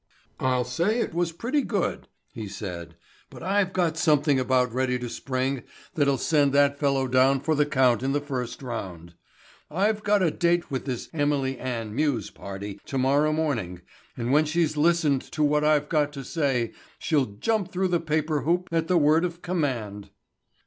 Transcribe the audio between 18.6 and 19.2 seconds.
at the